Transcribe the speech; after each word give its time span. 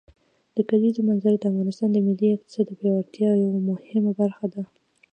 د 0.55 0.57
کلیزو 0.69 1.01
منظره 1.09 1.37
د 1.39 1.43
افغانستان 1.51 1.89
د 1.91 1.97
ملي 2.07 2.27
اقتصاد 2.31 2.65
د 2.67 2.71
پیاوړتیا 2.79 3.29
یوه 3.45 3.59
مهمه 3.69 4.11
برخه 4.21 4.45
ده. 4.53 4.63